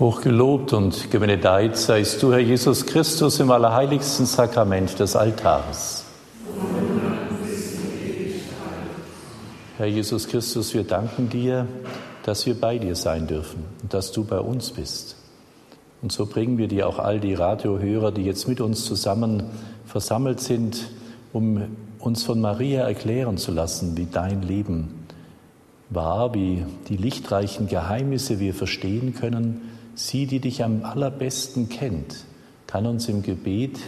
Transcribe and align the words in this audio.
Hochgelobt 0.00 0.72
und 0.72 1.12
gebenedeit 1.12 1.76
seist 1.76 2.20
du, 2.20 2.32
Herr 2.32 2.40
Jesus 2.40 2.84
Christus, 2.84 3.38
im 3.38 3.52
allerheiligsten 3.52 4.26
Sakrament 4.26 4.98
des 4.98 5.14
Altars. 5.14 6.04
Herr 9.78 9.86
Jesus 9.86 10.26
Christus, 10.26 10.74
wir 10.74 10.82
danken 10.82 11.28
dir, 11.28 11.68
dass 12.24 12.44
wir 12.44 12.60
bei 12.60 12.78
dir 12.78 12.96
sein 12.96 13.28
dürfen 13.28 13.62
und 13.82 13.94
dass 13.94 14.10
du 14.10 14.24
bei 14.24 14.40
uns 14.40 14.72
bist. 14.72 15.14
Und 16.02 16.10
so 16.10 16.26
bringen 16.26 16.58
wir 16.58 16.66
dir 16.66 16.88
auch 16.88 16.98
all 16.98 17.20
die 17.20 17.34
Radiohörer, 17.34 18.10
die 18.10 18.24
jetzt 18.24 18.48
mit 18.48 18.60
uns 18.60 18.86
zusammen 18.86 19.44
versammelt 19.86 20.40
sind, 20.40 20.88
um 21.32 21.62
uns 22.00 22.24
von 22.24 22.40
Maria 22.40 22.82
erklären 22.82 23.36
zu 23.36 23.52
lassen, 23.52 23.96
wie 23.96 24.06
dein 24.06 24.42
Leben 24.42 25.06
war, 25.88 26.34
wie 26.34 26.64
die 26.88 26.96
lichtreichen 26.96 27.68
Geheimnisse 27.68 28.40
wir 28.40 28.54
verstehen 28.54 29.14
können 29.14 29.70
Sie, 29.94 30.26
die 30.26 30.40
dich 30.40 30.64
am 30.64 30.84
allerbesten 30.84 31.68
kennt, 31.68 32.24
kann 32.66 32.86
uns 32.86 33.08
im 33.08 33.22
Gebet 33.22 33.78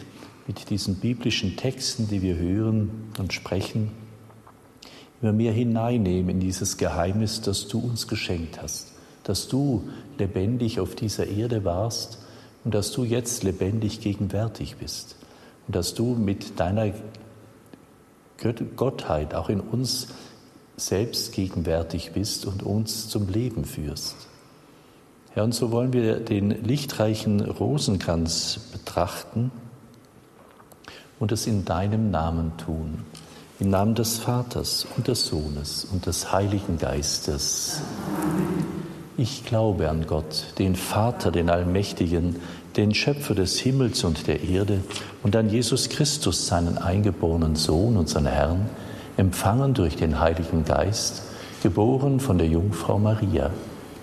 mit 0.47 0.71
diesen 0.71 0.97
biblischen 0.97 1.57
Texten, 1.57 2.09
die 2.09 2.23
wir 2.23 2.37
hören 2.37 3.11
und 3.19 3.33
sprechen, 3.33 3.91
immer 5.21 5.33
mehr 5.33 5.53
hineinnehmen 5.53 6.31
in 6.31 6.41
dieses 6.41 6.77
Geheimnis, 6.77 7.41
das 7.41 7.67
du 7.67 7.81
uns 7.81 8.07
geschenkt 8.07 8.63
hast, 8.63 8.93
dass 9.25 9.49
du 9.49 9.89
lebendig 10.19 10.79
auf 10.79 10.95
dieser 10.95 11.27
Erde 11.27 11.65
warst 11.65 12.19
und 12.65 12.75
dass 12.75 12.93
du 12.93 13.03
jetzt 13.03 13.43
lebendig 13.43 14.01
gegenwärtig 14.01 14.77
bist 14.77 15.17
und 15.67 15.75
dass 15.75 15.95
du 15.95 16.15
mit 16.15 16.61
deiner 16.61 16.93
Gottheit 18.77 19.35
auch 19.35 19.49
in 19.49 19.61
uns 19.61 20.09
selbst 20.77 21.33
gegenwärtig 21.33 22.13
bist 22.13 22.47
und 22.47 22.63
uns 22.63 23.09
zum 23.09 23.29
Leben 23.29 23.65
führst. 23.65 24.29
Ja, 25.37 25.43
und 25.43 25.55
so 25.55 25.71
wollen 25.71 25.93
wir 25.93 26.19
den 26.19 26.65
lichtreichen 26.65 27.43
Rosenkranz 27.43 28.59
betrachten 28.73 29.53
und 31.19 31.31
es 31.31 31.47
in 31.47 31.67
deinem 31.67 32.11
Namen 32.11 32.57
tun. 32.57 33.05
Im 33.61 33.69
Namen 33.69 33.95
des 33.95 34.17
Vaters 34.17 34.87
und 34.97 35.09
des 35.09 35.27
Sohnes 35.27 35.87
und 35.93 36.07
des 36.07 36.33
Heiligen 36.33 36.79
Geistes. 36.79 37.83
Ich 39.19 39.45
glaube 39.45 39.91
an 39.91 40.07
Gott, 40.07 40.55
den 40.59 40.75
Vater, 40.75 41.31
den 41.31 41.51
Allmächtigen, 41.51 42.37
den 42.79 42.95
Schöpfer 42.95 43.35
des 43.35 43.59
Himmels 43.59 44.05
und 44.05 44.27
der 44.29 44.43
Erde 44.43 44.81
und 45.23 45.37
an 45.37 45.51
Jesus 45.51 45.91
Christus, 45.91 46.47
seinen 46.47 46.79
eingeborenen 46.79 47.57
Sohn, 47.57 47.99
unseren 47.99 48.27
Herrn, 48.27 48.71
empfangen 49.19 49.75
durch 49.75 49.97
den 49.97 50.19
Heiligen 50.19 50.65
Geist, 50.65 51.25
geboren 51.63 52.21
von 52.21 52.39
der 52.39 52.49
Jungfrau 52.49 52.99
Maria 52.99 53.51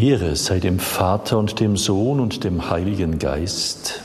Ehre 0.00 0.34
sei 0.34 0.60
dem 0.60 0.78
Vater 0.78 1.36
und 1.36 1.60
dem 1.60 1.76
Sohn 1.76 2.20
und 2.20 2.42
dem 2.42 2.70
Heiligen 2.70 3.18
Geist. 3.18 4.00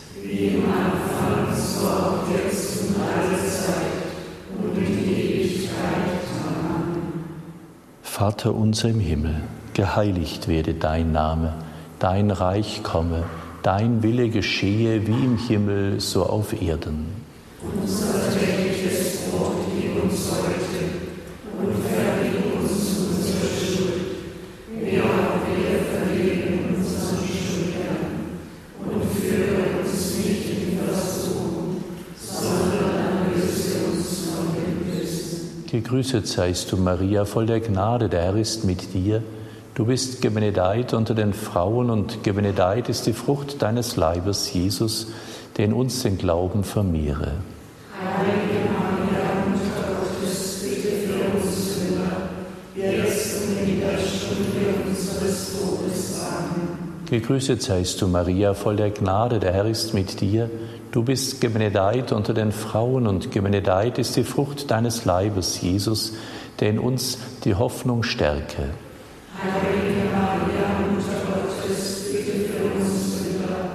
Vater 8.02 8.56
unser 8.56 8.90
im 8.90 9.00
Himmel, 9.00 9.36
geheiligt 9.74 10.50
werde 10.50 10.74
dein 10.74 11.14
Name, 11.14 11.54
dein 12.00 12.30
Reich 12.30 12.84
komme, 12.84 13.24
dein 13.64 14.04
Wille 14.04 14.30
geschehe 14.30 15.08
wie 15.08 15.26
im 15.26 15.38
Himmel, 15.38 16.02
so 16.02 16.26
auf 16.26 16.62
Erden. 16.62 17.08
Unser 17.82 18.25
Gegrüßet 35.76 36.26
seist 36.26 36.72
du, 36.72 36.78
Maria, 36.78 37.26
voll 37.26 37.48
der 37.48 37.60
Gnade, 37.60 38.08
der 38.08 38.22
Herr 38.22 38.38
ist 38.38 38.64
mit 38.64 38.94
dir. 38.94 39.22
Du 39.74 39.84
bist 39.84 40.22
gebenedeit 40.22 40.94
unter 40.94 41.14
den 41.14 41.34
Frauen 41.34 41.90
und 41.90 42.24
gebenedeit 42.24 42.88
ist 42.88 43.08
die 43.08 43.12
Frucht 43.12 43.62
deines 43.62 43.98
Leibes, 43.98 44.54
Jesus, 44.54 45.08
der 45.58 45.66
in 45.66 45.74
uns 45.74 46.02
den 46.02 46.18
Glauben 46.18 46.64
vermehre. 46.64 47.34
Heilige 47.92 48.70
Maria, 48.72 49.26
Mutter 49.50 49.90
Gottes, 50.00 50.64
bitte 50.64 50.96
für 51.10 51.38
uns 51.38 51.76
Sünder, 51.76 52.30
jetzt 52.74 53.36
und 53.42 53.68
in 53.68 53.80
der 53.82 53.98
Stunde 53.98 54.88
unseres 54.88 55.60
Todes. 55.60 56.22
Amen. 56.22 57.06
Gegrüßet 57.10 57.62
seist 57.62 58.02
du, 58.02 58.08
Maria, 58.08 58.54
voll 58.54 58.78
der 58.78 58.92
Gnade, 58.92 59.42
der 59.42 59.52
Herr 59.52 59.66
ist 59.66 59.94
mit 59.94 60.22
dir. 60.22 60.50
Du 60.96 61.04
bist 61.04 61.42
gebenedeit 61.42 62.14
unter 62.14 62.34
den 62.34 62.54
Frauen 62.54 63.06
und 63.06 63.30
gebenedeit 63.30 63.98
ist 63.98 64.16
die 64.16 64.24
Frucht 64.24 64.72
deines 64.72 65.04
Leibes, 65.04 65.60
Jesus, 65.60 66.14
der 66.62 66.70
in 66.70 66.80
uns 66.80 67.18
die 67.44 67.54
Hoffnung 67.54 68.02
stärke. 68.04 68.70
Heilige 69.44 70.06
Maria, 70.14 70.70
Mutter 70.90 71.20
Gottes, 71.34 72.14
bitte 72.14 72.32
für 72.48 72.80
uns 72.80 73.18
Sünder, 73.18 73.72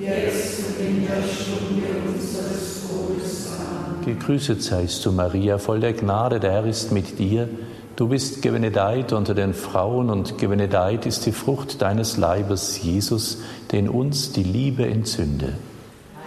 jetzt 0.00 0.60
und 0.80 1.06
der 1.06 1.22
Stunde 1.28 1.88
unseres 2.08 2.80
Todes. 2.88 3.50
Amen. 3.50 4.04
Gegrüßet 4.06 4.62
seist 4.62 5.04
du, 5.04 5.12
Maria, 5.12 5.58
voll 5.58 5.80
der 5.80 5.92
Gnade, 5.92 6.40
der 6.40 6.52
Herr 6.52 6.64
ist 6.64 6.90
mit 6.90 7.18
dir. 7.18 7.50
Du 7.96 8.08
bist 8.08 8.40
gebenedeit 8.40 9.12
unter 9.12 9.34
den 9.34 9.52
Frauen 9.52 10.08
und 10.08 10.38
gebenedeit 10.38 11.04
ist 11.04 11.26
die 11.26 11.32
Frucht 11.32 11.82
deines 11.82 12.16
Leibes, 12.16 12.82
Jesus, 12.82 13.42
den 13.72 13.90
uns 13.90 14.32
die 14.32 14.42
Liebe 14.42 14.86
entzünde. 14.86 15.52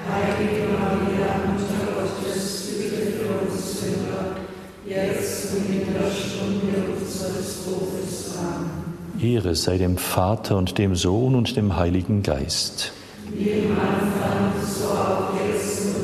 Heilige 0.08 0.68
Maria, 0.78 1.34
Mutter 1.48 1.90
Gottes, 1.96 2.68
bitte 2.78 3.02
für 3.18 3.48
uns 3.48 3.80
Sünder, 3.80 4.38
jetzt 4.86 5.54
und 5.54 5.66
in 5.68 5.94
der 5.94 6.12
Stunde 6.12 6.94
unseres 6.94 7.66
Todes. 7.66 8.38
Amen. 8.38 8.94
Ehre 9.36 9.54
sei 9.54 9.78
dem 9.78 9.98
Vater 9.98 10.58
und 10.58 10.78
dem 10.78 10.96
Sohn 10.96 11.36
und 11.36 11.58
dem 11.58 11.76
Heiligen 11.76 12.24
Geist. 12.24 12.94
Im 13.38 13.72
Anfang, 13.72 14.54
so 14.66 14.88
auch 14.88 15.34
jetzt 15.46 15.98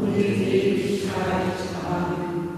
und 0.00 0.16
in 0.16 0.40
Ewigkeit. 0.40 1.12
Amen. 1.86 2.48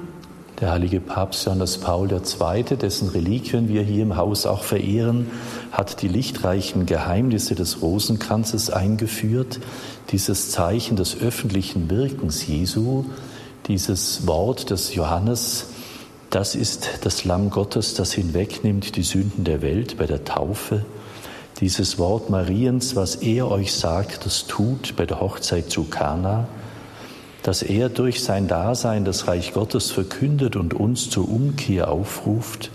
Der 0.60 0.70
heilige 0.70 1.00
Papst 1.00 1.46
Johannes 1.46 1.78
Paul 1.78 2.12
II., 2.12 2.76
dessen 2.76 3.08
Reliquien 3.08 3.68
wir 3.68 3.82
hier 3.82 4.04
im 4.04 4.16
Haus 4.16 4.46
auch 4.46 4.62
verehren, 4.62 5.32
hat 5.72 6.00
die 6.02 6.08
lichtreichen 6.08 6.86
Geheimnisse 6.86 7.56
des 7.56 7.82
Rosenkranzes 7.82 8.70
eingeführt, 8.70 9.58
dieses 10.12 10.52
Zeichen 10.52 10.94
des 10.94 11.20
öffentlichen 11.20 11.90
Wirkens 11.90 12.46
Jesu, 12.46 13.06
dieses 13.66 14.28
Wort 14.28 14.70
des 14.70 14.94
Johannes, 14.94 15.71
das 16.32 16.54
ist 16.54 16.88
das 17.02 17.24
Lamm 17.24 17.50
Gottes, 17.50 17.92
das 17.92 18.12
hinwegnimmt 18.14 18.96
die 18.96 19.02
Sünden 19.02 19.44
der 19.44 19.60
Welt 19.60 19.98
bei 19.98 20.06
der 20.06 20.24
Taufe. 20.24 20.82
Dieses 21.60 21.98
Wort 21.98 22.30
Mariens, 22.30 22.96
was 22.96 23.16
er 23.16 23.50
euch 23.50 23.74
sagt, 23.74 24.24
das 24.24 24.46
tut 24.46 24.96
bei 24.96 25.04
der 25.04 25.20
Hochzeit 25.20 25.70
zu 25.70 25.84
Kana, 25.84 26.48
dass 27.42 27.62
er 27.62 27.90
durch 27.90 28.24
sein 28.24 28.48
Dasein 28.48 29.04
das 29.04 29.28
Reich 29.28 29.52
Gottes 29.52 29.90
verkündet 29.90 30.56
und 30.56 30.72
uns 30.72 31.10
zur 31.10 31.28
Umkehr 31.28 31.90
aufruft, 31.90 32.70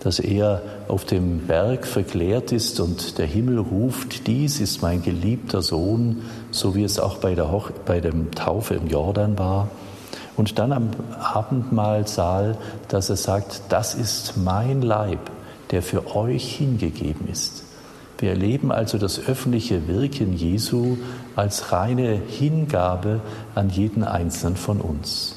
dass 0.00 0.18
er 0.18 0.60
auf 0.88 1.04
dem 1.04 1.46
Berg 1.46 1.86
verklärt 1.86 2.50
ist 2.50 2.80
und 2.80 3.18
der 3.18 3.26
Himmel 3.26 3.58
ruft, 3.58 4.26
dies 4.26 4.58
ist 4.58 4.82
mein 4.82 5.00
geliebter 5.00 5.62
Sohn, 5.62 6.22
so 6.50 6.74
wie 6.74 6.82
es 6.82 6.98
auch 6.98 7.18
bei 7.18 7.36
der, 7.36 7.52
Hoch 7.52 7.70
bei 7.86 8.00
dem 8.00 8.32
Taufe 8.32 8.74
im 8.74 8.88
Jordan 8.88 9.38
war. 9.38 9.68
Und 10.36 10.58
dann 10.58 10.72
am 10.72 10.90
Abendmahlsaal, 11.20 12.56
dass 12.88 13.10
er 13.10 13.16
sagt, 13.16 13.62
das 13.68 13.94
ist 13.94 14.36
mein 14.36 14.82
Leib, 14.82 15.30
der 15.70 15.82
für 15.82 16.14
euch 16.16 16.56
hingegeben 16.56 17.28
ist. 17.28 17.64
Wir 18.18 18.30
erleben 18.30 18.72
also 18.72 18.98
das 18.98 19.20
öffentliche 19.20 19.88
Wirken 19.88 20.32
Jesu 20.32 20.96
als 21.36 21.72
reine 21.72 22.20
Hingabe 22.26 23.20
an 23.54 23.70
jeden 23.70 24.04
einzelnen 24.04 24.56
von 24.56 24.80
uns. 24.80 25.36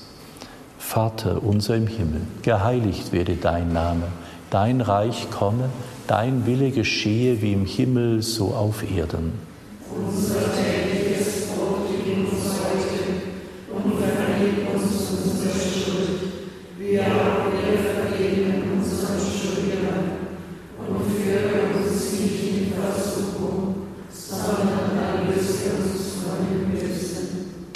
Vater 0.78 1.44
unser 1.44 1.76
im 1.76 1.88
Himmel, 1.88 2.22
geheiligt 2.44 3.12
werde 3.12 3.36
dein 3.36 3.74
Name, 3.74 4.04
dein 4.52 4.82
Reich 4.82 5.30
komme, 5.32 5.70
dein 6.08 6.46
Wille 6.46 6.72
geschehe 6.72 7.42
wie 7.42 7.54
im 7.54 7.66
Himmel 7.66 8.22
so 8.22 8.54
auf 8.54 8.90
Erden. 8.90 9.34
Unser 9.94 10.76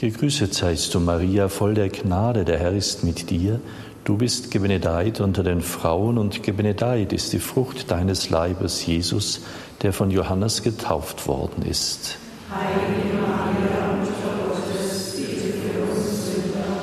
Gegrüßet 0.01 0.51
seist 0.51 0.95
du, 0.95 0.99
Maria, 0.99 1.47
voll 1.47 1.75
der 1.75 1.89
Gnade, 1.89 2.43
der 2.43 2.57
Herr 2.57 2.71
ist 2.71 3.03
mit 3.03 3.29
dir. 3.29 3.59
Du 4.03 4.17
bist 4.17 4.49
gebenedeit 4.49 5.21
unter 5.21 5.43
den 5.43 5.61
Frauen 5.61 6.17
und 6.17 6.41
gebenedeit 6.41 7.13
ist 7.13 7.33
die 7.33 7.39
Frucht 7.39 7.91
deines 7.91 8.31
Leibes, 8.31 8.83
Jesus, 8.83 9.41
der 9.83 9.93
von 9.93 10.09
Johannes 10.09 10.63
getauft 10.63 11.27
worden 11.27 11.61
ist. 11.69 12.17
Heilige 12.49 13.13
Maria, 13.21 13.95
Mutter 13.99 14.49
Gottes, 14.49 15.17
bitte 15.17 15.53
für 15.59 15.93
uns 15.93 16.25
Sünder, 16.25 16.81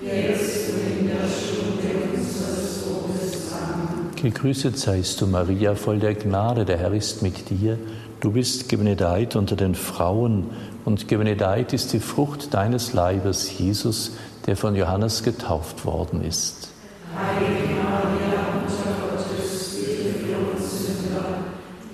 jetzt 0.00 0.70
und 0.70 1.00
in 1.00 1.08
der 1.08 1.26
Stunde 1.26 2.14
unseres 2.14 2.84
Todes. 2.84 3.52
Amen. 3.52 4.14
Gegrüßet 4.14 4.78
seist 4.78 5.20
du, 5.20 5.26
Maria, 5.26 5.74
voll 5.74 5.98
der 5.98 6.14
Gnade, 6.14 6.64
der 6.64 6.78
Herr 6.78 6.92
ist 6.92 7.20
mit 7.20 7.50
dir. 7.50 7.80
Du 8.20 8.32
bist 8.32 8.68
gebenedeit 8.68 9.34
unter 9.34 9.56
den 9.56 9.74
Frauen 9.74 10.50
und 10.84 11.08
gebenedeit 11.08 11.72
ist 11.72 11.94
die 11.94 12.00
Frucht 12.00 12.52
deines 12.52 12.92
Leibes, 12.92 13.58
Jesus, 13.58 14.12
der 14.46 14.58
von 14.58 14.76
Johannes 14.76 15.22
getauft 15.22 15.86
worden 15.86 16.22
ist. 16.22 16.68
Heilige 17.16 17.76
Maria, 17.82 18.42
Mutter 18.60 18.92
Gottes, 19.00 19.74
bitte 19.74 20.12
für 20.18 20.36
uns 20.52 20.84
Sünder, 20.84 21.24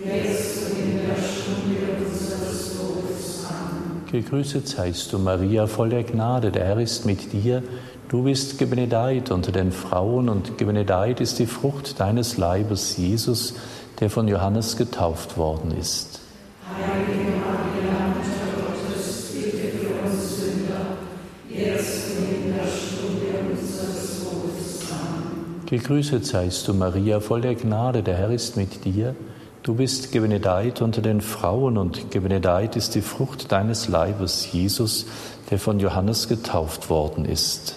jetzt 0.04 0.76
in 0.76 0.98
der 1.06 1.14
Stunde 1.14 2.04
unseres 2.04 2.76
Todes. 2.76 3.46
Amen. 3.48 4.02
Gegrüßet 4.10 4.66
seist 4.66 5.12
du, 5.12 5.20
Maria, 5.20 5.68
voll 5.68 5.90
der 5.90 6.02
Gnade, 6.02 6.50
der 6.50 6.64
Herr 6.64 6.80
ist 6.80 7.06
mit 7.06 7.32
dir. 7.32 7.62
Du 8.08 8.24
bist 8.24 8.58
gebenedeit 8.58 9.30
unter 9.30 9.52
den 9.52 9.70
Frauen 9.70 10.28
und 10.28 10.58
gebenedeit 10.58 11.20
ist 11.20 11.38
die 11.38 11.46
Frucht 11.46 12.00
deines 12.00 12.36
Leibes, 12.36 12.96
Jesus, 12.96 13.52
der 13.52 13.60
von 14.10 14.28
Johannes 14.28 14.76
getauft 14.76 15.36
worden 15.36 15.76
ist. 15.76 16.20
Heilige 16.68 17.26
Gegrüßet 25.66 26.24
seist 26.24 26.68
du, 26.68 26.74
Maria, 26.74 27.18
voll 27.18 27.40
der 27.40 27.56
Gnade, 27.56 28.04
der 28.04 28.16
Herr 28.16 28.30
ist 28.30 28.56
mit 28.56 28.84
dir. 28.84 29.16
Du 29.64 29.74
bist 29.74 30.12
gebenedeit 30.12 30.80
unter 30.80 31.02
den 31.02 31.20
Frauen 31.20 31.76
und 31.76 32.12
gebenedeit 32.12 32.76
ist 32.76 32.94
die 32.94 33.02
Frucht 33.02 33.50
deines 33.50 33.88
Leibes, 33.88 34.52
Jesus, 34.52 35.06
der 35.50 35.58
von 35.58 35.80
Johannes 35.80 36.28
getauft 36.28 36.88
worden 36.88 37.24
ist. 37.24 37.74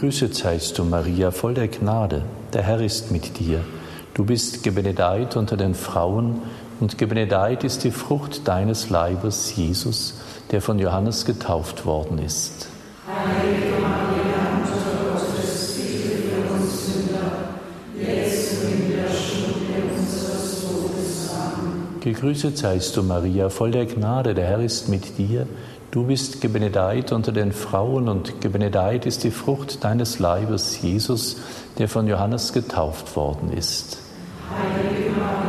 Gegrüßet 0.00 0.34
seist 0.34 0.78
du, 0.78 0.84
Maria, 0.84 1.30
voll 1.30 1.52
der 1.52 1.68
Gnade, 1.68 2.22
der 2.54 2.62
Herr 2.62 2.80
ist 2.80 3.10
mit 3.10 3.38
dir. 3.38 3.60
Du 4.14 4.24
bist 4.24 4.62
gebenedeit 4.62 5.36
unter 5.36 5.58
den 5.58 5.74
Frauen 5.74 6.40
und 6.80 6.96
gebenedeit 6.96 7.64
ist 7.64 7.84
die 7.84 7.90
Frucht 7.90 8.48
deines 8.48 8.88
Leibes, 8.88 9.54
Jesus, 9.54 10.18
der 10.52 10.62
von 10.62 10.78
Johannes 10.78 11.26
getauft 11.26 11.84
worden 11.84 12.16
ist. 12.16 12.68
Heilige 13.06 13.78
Maria, 13.78 14.40
Mutter 14.56 15.12
Gottes, 15.12 15.74
bitte 15.76 16.16
für 16.16 16.54
uns 16.54 16.86
Sünder, 16.86 17.32
jetzt 17.94 18.64
in 18.64 18.92
der 18.92 19.10
Stunde 19.10 19.98
unseres 19.98 20.62
Todes. 20.62 21.30
Amen. 21.34 22.00
Gegrüßet 22.00 22.56
seist 22.56 22.96
du, 22.96 23.02
Maria, 23.02 23.50
voll 23.50 23.72
der 23.72 23.84
Gnade, 23.84 24.32
der 24.32 24.46
Herr 24.46 24.60
ist 24.60 24.88
mit 24.88 25.18
dir. 25.18 25.46
Du 25.90 26.04
bist 26.04 26.40
gebenedeit 26.40 27.10
unter 27.10 27.32
den 27.32 27.50
Frauen 27.50 28.08
und 28.08 28.40
gebenedeit 28.40 29.06
ist 29.06 29.24
die 29.24 29.32
Frucht 29.32 29.82
deines 29.82 30.20
Leibes, 30.20 30.80
Jesus, 30.80 31.38
der 31.78 31.88
von 31.88 32.06
Johannes 32.06 32.52
getauft 32.52 33.16
worden 33.16 33.52
ist. 33.52 33.98
Heilige 34.48 35.10
Maria, 35.10 35.40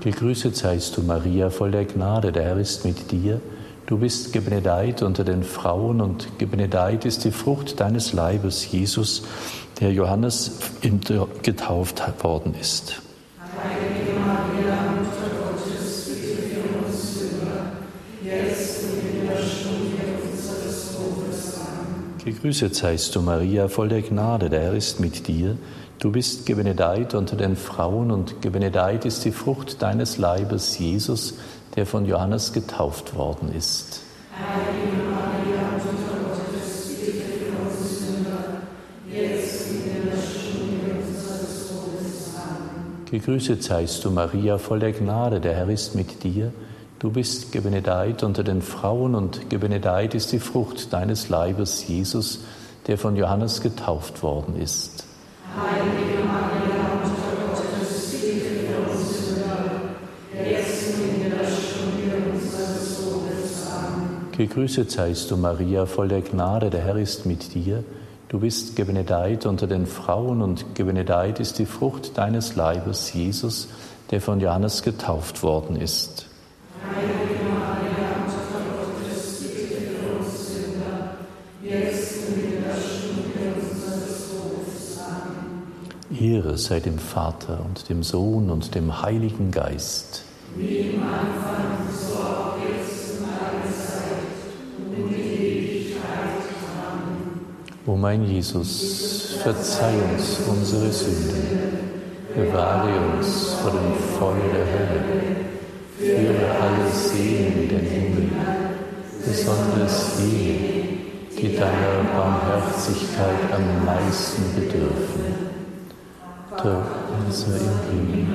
Gegrüßet 0.00 0.56
seist 0.56 0.96
du, 0.96 1.02
Maria, 1.02 1.50
voll 1.50 1.72
der 1.72 1.84
Gnade, 1.84 2.30
der 2.30 2.44
Herr 2.44 2.58
ist 2.58 2.84
mit 2.84 3.10
dir. 3.10 3.40
Du 3.86 3.98
bist 3.98 4.32
gebenedeit 4.32 5.02
unter 5.02 5.24
den 5.24 5.42
Frauen 5.42 6.00
und 6.00 6.38
gebenedeit 6.38 7.04
ist 7.04 7.24
die 7.24 7.32
Frucht 7.32 7.80
deines 7.80 8.12
Leibes, 8.12 8.70
Jesus, 8.70 9.24
der 9.80 9.92
Johannes 9.92 10.58
getauft 11.42 12.02
worden 12.22 12.54
ist. 12.60 13.02
Amen. 13.38 14.06
Gegrüßet 22.26 22.74
seist 22.74 23.14
du, 23.14 23.22
Maria, 23.22 23.68
voll 23.68 23.88
der 23.88 24.02
Gnade, 24.02 24.50
der 24.50 24.60
Herr 24.60 24.74
ist 24.74 24.98
mit 24.98 25.28
dir. 25.28 25.56
Du 26.00 26.10
bist 26.10 26.44
gebenedeit 26.44 27.14
unter 27.14 27.36
den 27.36 27.54
Frauen 27.54 28.10
und 28.10 28.42
gebenedeit 28.42 29.04
ist 29.04 29.24
die 29.24 29.30
Frucht 29.30 29.80
deines 29.80 30.18
Leibes, 30.18 30.76
Jesus, 30.76 31.34
der 31.76 31.86
von 31.86 32.04
Johannes 32.04 32.52
getauft 32.52 33.14
worden 33.14 33.54
ist. 33.54 34.00
Heilige 34.36 34.95
Gegrüßet 43.16 43.62
seist 43.62 44.04
du, 44.04 44.10
Maria, 44.10 44.58
voll 44.58 44.78
der 44.78 44.92
Gnade, 44.92 45.40
der 45.40 45.54
Herr 45.54 45.70
ist 45.70 45.94
mit 45.94 46.22
dir. 46.22 46.52
Du 46.98 47.10
bist 47.10 47.50
gebenedeit 47.50 48.22
unter 48.22 48.44
den 48.44 48.60
Frauen 48.60 49.14
und 49.14 49.48
gebenedeit 49.48 50.14
ist 50.14 50.32
die 50.32 50.38
Frucht 50.38 50.92
deines 50.92 51.30
Leibes, 51.30 51.88
Jesus, 51.88 52.40
der 52.86 52.98
von 52.98 53.16
Johannes 53.16 53.62
getauft 53.62 54.22
worden 54.22 54.60
ist. 54.60 55.06
Heilige 55.56 56.24
Maria, 56.26 56.76
Mutter 57.04 57.46
Gottes, 57.48 58.10
bitte 58.10 58.66
für 58.66 58.90
uns 58.90 59.28
Sünder, 59.28 59.70
jetzt 60.34 60.98
in 60.98 61.30
der 61.30 61.46
Stunde 61.46 62.32
unseres 62.34 62.98
Todes. 62.98 63.66
Amen. 63.72 64.28
Gegrüßet 64.36 64.90
seist 64.90 65.30
du, 65.30 65.38
Maria, 65.38 65.86
voll 65.86 66.08
der 66.08 66.20
Gnade, 66.20 66.68
der 66.68 66.82
Herr 66.82 66.96
ist 66.96 67.24
mit 67.24 67.54
dir. 67.54 67.82
Du 68.28 68.40
bist 68.40 68.74
gebenedeit 68.74 69.46
unter 69.46 69.66
den 69.66 69.86
Frauen 69.86 70.42
und 70.42 70.74
gebenedeit 70.74 71.38
ist 71.38 71.58
die 71.58 71.66
Frucht 71.66 72.18
deines 72.18 72.56
Leibes, 72.56 73.12
Jesus, 73.12 73.68
der 74.10 74.20
von 74.20 74.40
Johannes 74.40 74.82
getauft 74.82 75.42
worden 75.42 75.76
ist. 75.76 76.26
Ehre 86.20 86.56
sei 86.58 86.80
dem 86.80 86.98
Vater 86.98 87.64
und 87.64 87.88
dem 87.88 88.02
Sohn 88.02 88.50
und 88.50 88.74
dem 88.74 89.02
Heiligen 89.02 89.50
Geist. 89.50 90.24
Wie 90.56 90.78
im 90.78 91.02
Anfang, 91.02 91.88
so 91.92 92.16
auch 92.18 92.56
jetzt 92.58 93.20
und 93.20 93.28
alle 93.28 93.74
Zeit 93.74 94.36
und 94.78 94.96
in 94.96 95.14
Ewigkeit. 95.14 96.45
O 97.88 97.94
mein 97.94 98.24
Jesus, 98.24 99.38
verzeih 99.44 99.94
uns 100.12 100.40
unsere 100.48 100.90
Sünden, 100.90 101.78
bewahre 102.34 102.90
uns 103.16 103.54
vor 103.62 103.70
dem 103.70 103.94
Feuer 104.18 104.50
der 104.52 104.66
Hölle, 104.72 105.02
führe 105.96 106.50
alle 106.60 106.90
Seelen 106.90 107.62
in 107.62 107.68
den 107.68 107.86
Himmel, 107.86 108.30
besonders 109.24 110.18
jene, 110.18 110.98
die 111.38 111.56
deiner 111.56 112.02
Barmherzigkeit 112.12 113.54
am 113.54 113.84
meisten 113.84 114.42
bedürfen. 114.56 115.46
Vater 116.50 116.82
unser 117.24 117.54
im 117.54 117.78
Himmel, 117.88 118.26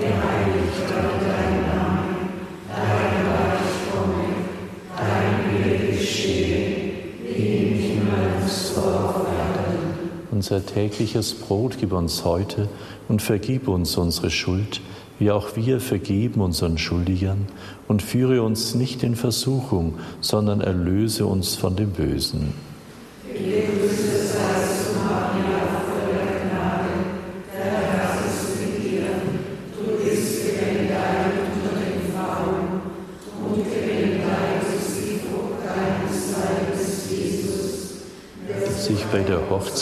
geheiligt 0.00 0.80
werde 0.88 1.18
dein 1.20 1.60
Name, 1.68 2.01
Unser 10.32 10.64
tägliches 10.64 11.34
Brot 11.34 11.76
gib 11.78 11.92
uns 11.92 12.24
heute 12.24 12.68
und 13.06 13.20
vergib 13.20 13.68
uns 13.68 13.98
unsere 13.98 14.30
Schuld, 14.30 14.80
wie 15.18 15.30
auch 15.30 15.56
wir 15.56 15.78
vergeben 15.78 16.40
unseren 16.40 16.78
Schuldigern 16.78 17.46
und 17.86 18.00
führe 18.00 18.42
uns 18.42 18.74
nicht 18.74 19.02
in 19.02 19.14
Versuchung, 19.14 19.98
sondern 20.22 20.62
erlöse 20.62 21.26
uns 21.26 21.54
von 21.54 21.76
dem 21.76 21.90
Bösen. 21.90 22.54
sich 23.30 23.71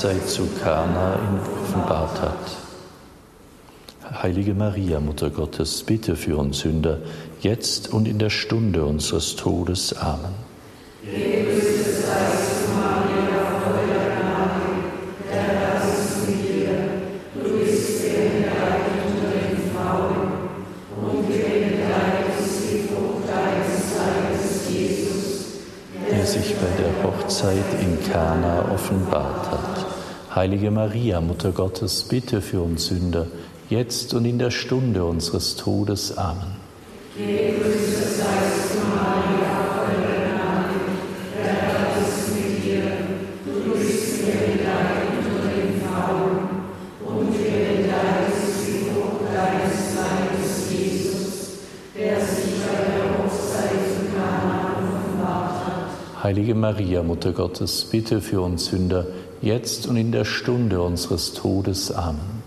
Hochzeit 0.00 0.30
zu 0.30 0.49
Kana 0.62 1.19
offenbart 1.62 2.23
hat. 2.23 4.23
Heilige 4.23 4.54
Maria, 4.54 4.99
Mutter 4.99 5.28
Gottes, 5.28 5.83
bitte 5.83 6.16
für 6.16 6.38
uns 6.38 6.61
Sünder, 6.61 7.00
jetzt 7.42 7.92
und 7.92 8.09
in 8.09 8.19
der 8.19 8.30
Stunde 8.30 8.87
unseres 8.87 9.37
Todes. 9.37 9.95
Amen. 9.99 10.50
Heilige 30.40 30.70
Maria, 30.70 31.20
Mutter 31.20 31.52
Gottes, 31.52 32.04
bitte 32.04 32.40
für 32.40 32.62
uns 32.62 32.87
Sünder, 32.87 33.26
jetzt 33.68 34.14
und 34.14 34.25
in 34.25 34.38
der 34.38 34.50
Stunde 34.50 35.04
unseres 35.04 35.54
Todes. 35.56 36.16
Amen. 36.16 36.56
Heilige 56.23 56.54
Maria, 56.54 57.02
Mutter 57.02 57.32
Gottes, 57.32 57.85
bitte 57.90 58.20
für 58.20 58.40
uns 58.40 58.66
Sünder, 58.66 59.06
jetzt 59.42 59.87
und 59.87 59.97
in 59.97 60.12
der 60.12 60.25
Stunde 60.25 60.82
unseres 60.82 61.32
Todes. 61.32 61.92
Amen. 61.92 62.40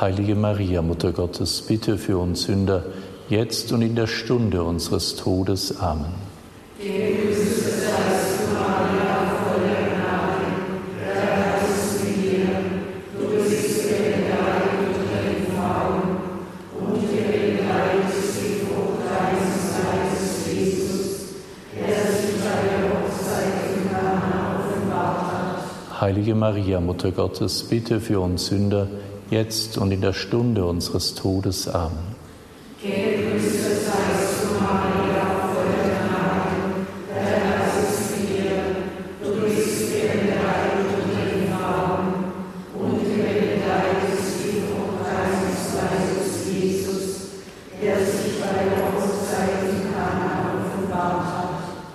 Heilige 0.00 0.36
Maria, 0.36 0.80
Mutter 0.80 1.12
Gottes, 1.12 1.60
bitte 1.60 1.98
für 1.98 2.18
uns 2.18 2.44
Sünder, 2.44 2.84
jetzt 3.28 3.72
und 3.72 3.82
in 3.82 3.96
der 3.96 4.06
Stunde 4.06 4.62
unseres 4.62 5.16
Todes. 5.16 5.80
Amen. 5.80 6.27
Heilige 26.08 26.34
Maria, 26.34 26.80
Mutter 26.80 27.10
Gottes, 27.10 27.64
bitte 27.64 28.00
für 28.00 28.20
uns 28.20 28.46
Sünder, 28.46 28.88
jetzt 29.28 29.76
und 29.76 29.92
in 29.92 30.00
der 30.00 30.14
Stunde 30.14 30.64
unseres 30.64 31.14
Todes. 31.14 31.68
Amen. 31.68 32.16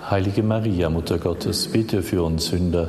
Heilige 0.08 0.44
Maria, 0.44 0.90
Mutter 0.90 1.18
Gottes, 1.18 1.66
bitte 1.66 2.00
für 2.04 2.22
uns 2.22 2.46
Sünder, 2.46 2.88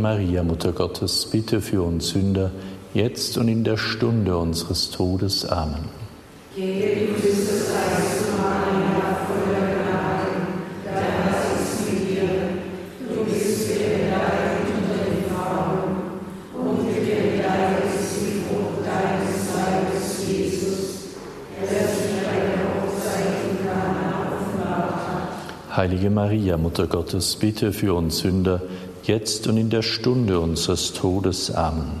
Maria, 0.00 0.42
Mutter 0.42 0.72
Gottes, 0.72 1.26
bitte 1.26 1.60
für 1.60 1.82
uns 1.82 2.08
Sünder, 2.08 2.50
jetzt 2.94 3.36
und 3.36 3.48
in 3.48 3.64
der 3.64 3.76
Stunde 3.76 4.36
unseres 4.36 4.90
Todes. 4.90 5.44
Amen. 5.44 5.90
Heilige 25.80 26.10
Maria, 26.10 26.58
Mutter 26.58 26.86
Gottes, 26.86 27.36
bitte 27.36 27.72
für 27.72 27.94
uns 27.94 28.18
Sünder, 28.18 28.60
jetzt 29.10 29.48
und 29.48 29.56
in 29.56 29.70
der 29.70 29.82
Stunde 29.82 30.38
unseres 30.38 30.92
Todes. 30.92 31.50
Amen. 31.50 31.98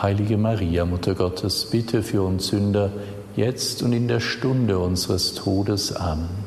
Heilige 0.00 0.36
Maria, 0.36 0.84
Mutter 0.84 1.14
Gottes, 1.14 1.66
bitte 1.70 2.02
für 2.02 2.22
uns 2.22 2.48
Sünder, 2.48 2.90
jetzt 3.34 3.82
und 3.82 3.92
in 3.92 4.06
der 4.06 4.20
Stunde 4.20 4.78
unseres 4.78 5.34
Todes. 5.34 5.94
Amen. 5.96 6.41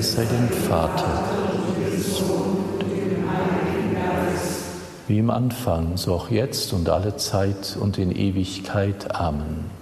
Ehre 0.00 0.08
sei 0.08 0.24
dem 0.24 0.48
Vater, 0.48 1.24
wie 5.08 5.18
im 5.18 5.28
Anfang, 5.28 5.98
so 5.98 6.14
auch 6.14 6.30
jetzt 6.30 6.72
und 6.72 6.88
alle 6.88 7.16
Zeit 7.16 7.76
und 7.78 7.98
in 7.98 8.10
Ewigkeit. 8.10 9.14
Amen. 9.14 9.79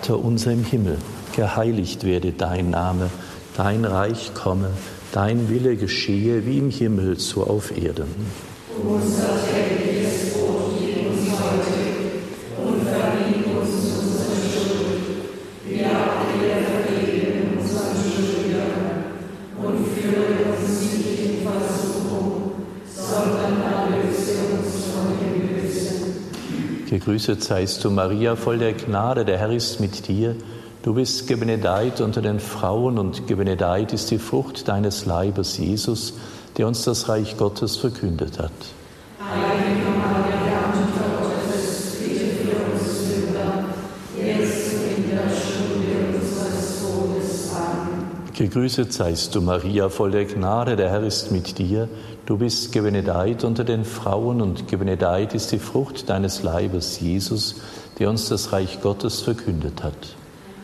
Vater 0.00 0.24
unser 0.24 0.52
im 0.52 0.64
Himmel, 0.64 0.96
geheiligt 1.36 2.04
werde 2.04 2.32
dein 2.32 2.70
Name, 2.70 3.10
dein 3.54 3.84
Reich 3.84 4.32
komme, 4.32 4.70
dein 5.12 5.50
Wille 5.50 5.76
geschehe 5.76 6.46
wie 6.46 6.56
im 6.56 6.70
Himmel 6.70 7.18
so 7.18 7.44
auf 7.46 7.70
Erden. 7.76 8.08
Unser 8.82 9.49
Gegrüßet 27.10 27.42
seist 27.42 27.82
du, 27.82 27.90
Maria, 27.90 28.36
voll 28.36 28.58
der 28.58 28.72
Gnade, 28.72 29.24
der 29.24 29.36
Herr 29.36 29.50
ist 29.50 29.80
mit 29.80 30.06
dir. 30.06 30.36
Du 30.84 30.94
bist 30.94 31.26
gebenedeit 31.26 32.00
unter 32.00 32.22
den 32.22 32.38
Frauen 32.38 33.00
und 33.00 33.26
gebenedeit 33.26 33.92
ist 33.92 34.12
die 34.12 34.18
Frucht 34.18 34.68
deines 34.68 35.06
Leibes, 35.06 35.58
Jesus, 35.58 36.14
der 36.56 36.68
uns 36.68 36.84
das 36.84 37.08
Reich 37.08 37.36
Gottes 37.36 37.74
verkündet 37.74 38.38
hat. 38.38 38.52
Heilige 39.18 39.90
Maria, 39.98 40.68
Mutter 40.72 41.10
Gottes, 41.20 41.96
bitte 41.98 42.26
für 42.44 42.54
uns 42.70 43.00
Sünder, 43.00 43.64
jetzt 44.16 44.74
und 44.74 45.04
in 45.04 45.10
der 45.10 45.30
Stunde 45.34 46.16
unseres 46.16 46.80
Todes. 46.80 47.50
Amen. 47.56 48.29
Gegrüßet 48.40 48.90
seist 48.90 49.34
du, 49.34 49.42
Maria, 49.42 49.90
voll 49.90 50.12
der 50.12 50.24
Gnade, 50.24 50.74
der 50.74 50.88
Herr 50.88 51.02
ist 51.02 51.30
mit 51.30 51.58
dir. 51.58 51.90
Du 52.24 52.38
bist 52.38 52.72
gebenedeit 52.72 53.44
unter 53.44 53.64
den 53.64 53.84
Frauen 53.84 54.40
und 54.40 54.66
gebenedeit 54.66 55.34
ist 55.34 55.52
die 55.52 55.58
Frucht 55.58 56.08
deines 56.08 56.42
Leibes, 56.42 57.00
Jesus, 57.00 57.56
der 57.98 58.08
uns 58.08 58.30
das 58.30 58.50
Reich 58.50 58.80
Gottes 58.80 59.20
verkündet 59.20 59.82
hat. 59.82 60.16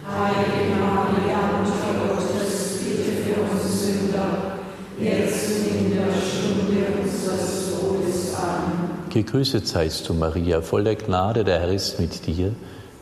Heilige 0.08 0.74
Maria, 0.80 1.36
Mutter 1.58 2.14
Gottes, 2.14 2.78
bitte 2.78 3.12
für 3.12 3.42
uns 3.42 3.84
Sünder, 3.84 4.56
jetzt 4.98 5.50
in 5.68 5.90
der 5.96 6.14
Stunde 6.14 7.02
unseres 7.02 7.78
Todes. 7.78 8.34
Amen. 8.36 9.10
Gegrüßet 9.10 9.68
seist 9.68 10.08
du, 10.08 10.14
Maria, 10.14 10.62
voll 10.62 10.84
der 10.84 10.96
Gnade, 10.96 11.44
der 11.44 11.60
Herr 11.60 11.72
ist 11.74 12.00
mit 12.00 12.26
dir. 12.26 12.52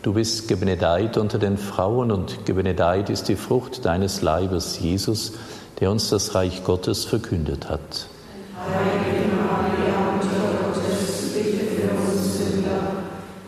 Du 0.04 0.12
bist 0.12 0.49
gebenedeit 0.49 1.16
unter 1.16 1.38
den 1.38 1.56
Frauen 1.56 2.12
und 2.12 2.44
gebenedeit 2.44 3.08
ist 3.08 3.30
die 3.30 3.37
Frucht 3.37 3.87
deines 3.87 4.20
Leibes, 4.20 4.78
Jesus, 4.78 5.32
der 5.80 5.90
uns 5.90 6.11
das 6.11 6.34
Reich 6.34 6.62
Gottes 6.62 7.06
verkündet 7.06 7.70
hat. 7.70 8.06
Heilige 8.54 9.34
Maria, 9.34 10.12
Mutter 10.12 10.62
Gottes, 10.62 11.32
bitte 11.32 11.64
für 11.64 11.90
uns 12.02 12.37
Sünder, 12.37 12.92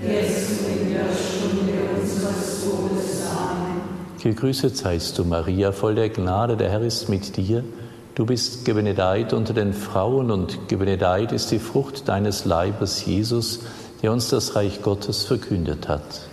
jetzt 0.00 0.62
in 0.66 0.94
der 0.94 1.04
Stunde 1.12 1.72
unseres 2.00 2.64
Todes. 2.64 3.22
Amen. 3.38 3.82
Gegrüßet 4.22 4.74
seist 4.78 5.18
du, 5.18 5.26
Maria, 5.26 5.72
voll 5.72 5.94
der 5.94 6.08
Gnade, 6.08 6.56
der 6.56 6.70
Herr 6.70 6.80
ist 6.80 7.10
mit 7.10 7.36
dir. 7.36 7.64
Du 8.14 8.24
bist 8.24 8.64
gebenedeit 8.64 9.34
unter 9.34 9.52
den 9.52 9.74
Frauen 9.74 10.30
und 10.30 10.68
gebenedeit 10.68 11.32
ist 11.32 11.50
die 11.50 11.58
Frucht 11.58 12.08
deines 12.08 12.46
Leibes, 12.46 13.04
Jesus, 13.04 13.60
der 14.00 14.10
uns 14.10 14.30
das 14.30 14.56
Reich 14.56 14.80
Gottes 14.80 15.24
verkündet 15.24 15.86
hat. 15.88 16.30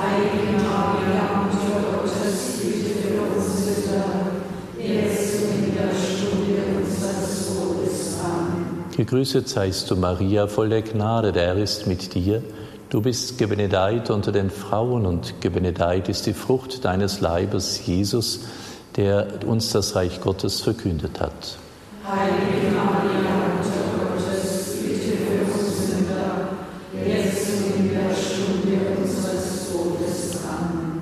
Heilige 0.00 0.58
Maria, 0.62 1.44
Mutter 1.44 1.80
Gottes, 1.92 2.60
bitte 2.60 2.94
für 3.00 3.20
uns 3.36 3.64
Sünder, 3.64 4.04
jetzt 4.78 5.42
und 5.42 5.64
in 5.64 5.74
der 5.74 5.94
Stunde 5.94 6.62
unseres 6.78 7.46
Todes. 7.46 8.18
Amen. 8.24 8.84
Gegrüßet 8.96 9.48
seist 9.48 9.90
du, 9.90 9.96
Maria, 9.96 10.46
voll 10.46 10.68
der 10.68 10.82
Gnade, 10.82 11.32
der 11.32 11.46
Herr 11.46 11.56
ist 11.56 11.86
mit 11.86 12.14
dir. 12.14 12.42
Du 12.90 13.00
bist 13.00 13.38
gebenedeit 13.38 14.10
unter 14.10 14.30
den 14.30 14.50
Frauen 14.50 15.06
und 15.06 15.40
gebenedeit 15.40 16.08
ist 16.08 16.26
die 16.26 16.34
Frucht 16.34 16.84
deines 16.84 17.20
Leibes, 17.20 17.86
Jesus, 17.86 18.40
der 18.96 19.26
uns 19.46 19.70
das 19.70 19.96
Reich 19.96 20.20
Gottes 20.20 20.60
verkündet 20.60 21.20
hat. 21.20 21.58
Heilige 22.06 22.73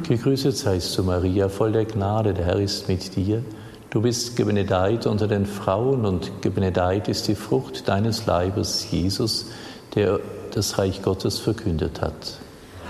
Gegrüßet 0.03 0.57
seist 0.57 0.99
du, 0.99 1.05
Maria, 1.05 1.49
voll 1.49 1.73
der 1.73 1.85
Gnade, 1.85 2.35
der 2.35 2.45
Herr 2.45 2.61
ist 2.61 2.89
mit 2.89 3.15
dir. 3.15 3.43
Du 3.91 4.03
bist 4.03 4.37
gebenedeit 4.37 5.07
unter 5.07 5.29
den 5.29 5.47
Frauen 5.47 6.05
und 6.05 6.43
gebenedeit 6.43 7.09
ist 7.09 7.29
die 7.29 7.35
Frucht 7.35 7.89
deines 7.89 8.27
Leibes, 8.27 8.91
Jesus, 8.91 9.47
der 9.95 10.21
das 10.53 10.79
Reich 10.79 11.03
Gottes 11.03 11.39
verkündet 11.39 12.01
hat. 12.01 12.15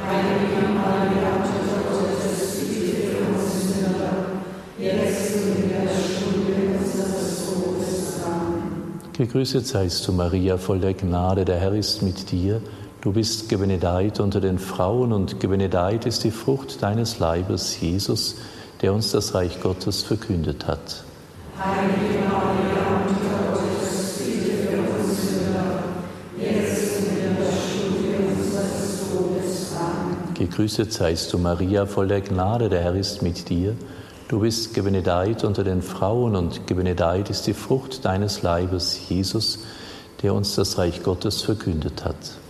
Heilige 0.06 0.68
Maria. 0.74 1.22
Gegrüßet 9.12 9.66
seist 9.66 10.08
du, 10.08 10.12
Maria, 10.12 10.56
voll 10.56 10.80
der 10.80 10.94
Gnade, 10.94 11.44
der 11.44 11.60
Herr 11.60 11.74
ist 11.74 12.02
mit 12.02 12.32
dir. 12.32 12.60
Du 13.02 13.10
bist 13.10 13.48
gebenedeit 13.48 14.20
unter 14.20 14.40
den 14.40 14.60
Frauen 14.60 15.12
und 15.12 15.40
gebenedeit 15.40 16.06
ist 16.06 16.22
die 16.22 16.30
Frucht 16.30 16.84
deines 16.84 17.18
Leibes, 17.18 17.80
Jesus, 17.80 18.36
der 18.80 18.94
uns 18.94 19.10
das 19.10 19.34
Reich 19.34 19.60
Gottes 19.60 20.04
verkündet 20.04 20.68
hat. 20.68 21.02
Heilige 21.58 22.20
Maria, 22.28 23.00
Mutter 23.02 23.54
Gottes, 23.54 24.18
bitte 24.18 24.56
für 24.56 24.78
uns 24.78 25.20
Sünder, 25.20 25.82
jetzt 26.38 27.00
in 27.08 27.36
der 27.36 27.52
Stunde 27.58 28.38
unseres 28.38 29.00
Todes. 29.10 29.72
Amen. 29.80 30.34
Gegrüßet 30.34 30.92
seist 30.92 31.32
du, 31.32 31.38
Maria, 31.38 31.86
voll 31.86 32.06
der 32.06 32.20
Gnade, 32.20 32.68
der 32.68 32.82
Herr 32.82 32.94
ist 32.94 33.20
mit 33.20 33.48
dir. 33.48 33.74
Du 34.28 34.38
bist 34.38 34.74
gebenedeit 34.74 35.42
unter 35.42 35.64
den 35.64 35.82
Frauen 35.82 36.36
und 36.36 36.68
gebenedeit 36.68 37.30
ist 37.30 37.48
die 37.48 37.54
Frucht 37.54 38.04
deines 38.04 38.42
Leibes, 38.42 39.08
Jesus, 39.08 39.64
der 40.22 40.34
uns 40.34 40.54
das 40.54 40.78
Reich 40.78 41.02
Gottes 41.02 41.42
verkündet 41.42 42.04
hat. 42.04 42.41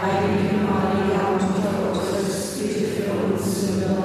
Heilige 0.00 0.58
Maria, 0.58 1.30
Mutter 1.32 1.92
Gottes, 1.92 2.58
bitte 2.58 2.86
für 2.86 3.34
uns 3.34 3.60
Sünder, 3.60 4.04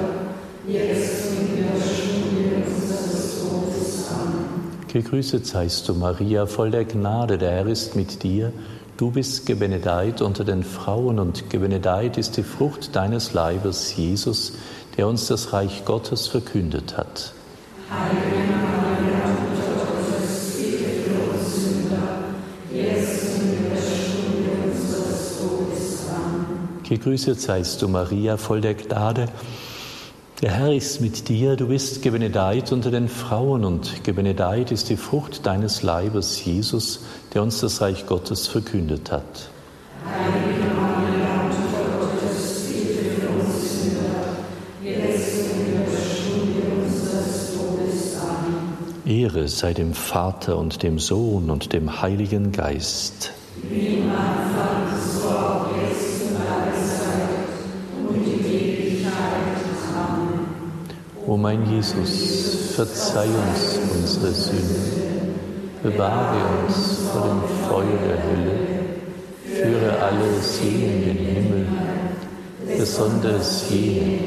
jetzt 0.67 1.37
und 1.37 1.55
in 1.55 1.67
der 1.67 1.79
Stunde 1.79 2.65
unseres 2.65 3.39
Todes. 3.39 4.07
Amen. 4.09 4.87
Gegrüßet 4.87 5.45
seist 5.45 5.87
du, 5.87 5.93
Maria, 5.93 6.47
voll 6.47 6.71
der 6.71 6.85
Gnade, 6.85 7.37
der 7.37 7.51
Herr 7.51 7.67
ist 7.67 7.95
mit 7.95 8.23
dir. 8.23 8.51
Du 8.97 9.11
bist 9.11 9.45
gebenedeit 9.45 10.23
unter 10.23 10.43
den 10.43 10.63
Frauen 10.63 11.19
und 11.19 11.51
gebenedeit 11.51 12.17
ist 12.17 12.37
die 12.37 12.43
Frucht 12.43 12.95
deines 12.95 13.33
Leibes, 13.33 13.95
Jesus, 13.95 14.53
der 14.97 15.07
uns 15.07 15.27
das 15.27 15.53
Reich 15.53 15.85
Gottes 15.85 16.25
verkündet 16.25 16.97
hat. 16.97 17.33
Heilige 17.91 18.52
Gegrüßet 26.93 27.41
seist 27.41 27.81
du, 27.81 27.87
Maria, 27.87 28.37
voll 28.37 28.61
der 28.61 28.75
Gnade. 28.75 29.25
Der 30.43 30.51
Herr 30.51 30.71
ist 30.71 31.01
mit 31.01 31.27
dir, 31.27 31.55
du 31.55 31.69
bist 31.69 32.03
gebenedeit 32.03 32.71
unter 32.71 32.91
den 32.91 33.07
Frauen 33.07 33.65
und 33.65 34.03
gebenedeit 34.03 34.71
ist 34.71 34.91
die 34.91 34.95
Frucht 34.95 35.47
deines 35.47 35.81
Leibes, 35.81 36.45
Jesus, 36.45 37.03
der 37.33 37.41
uns 37.41 37.61
das 37.61 37.81
Reich 37.81 38.05
Gottes 38.05 38.47
verkündet 38.47 39.11
hat. 39.11 39.49
Heilige 40.05 40.69
Mutter 40.69 41.99
Gottes, 41.99 42.67
bitte 42.67 43.21
für 43.21 43.29
uns 43.39 43.81
Sünder, 43.81 44.35
jetzt 44.83 45.49
in 45.49 45.73
der 45.73 45.97
Stunde 45.97 46.61
unseres 46.85 47.53
Todes. 47.55 48.17
Amen. 48.21 49.19
Ehre 49.19 49.47
sei 49.47 49.73
dem 49.73 49.95
Vater 49.95 50.59
und 50.59 50.83
dem 50.83 50.99
Sohn 50.99 51.49
und 51.49 51.73
dem 51.73 52.03
Heiligen 52.03 52.51
Geist. 52.51 53.33
Wie 53.67 54.03
O 61.33 61.37
mein 61.37 61.65
Jesus, 61.65 62.75
verzeih 62.75 63.25
uns 63.25 63.79
unsere 63.91 64.31
Sünden, 64.31 65.33
bewahre 65.81 66.37
uns 66.63 66.99
vor 67.11 67.23
dem 67.23 67.41
Feuer 67.67 67.97
der 68.07 68.19
Hölle, 68.21 68.57
führe 69.43 69.97
alle 69.99 70.39
Seelen 70.43 71.01
in 71.01 71.17
den 71.17 71.25
Himmel, 71.25 71.65
besonders 72.77 73.67
jene, 73.67 74.19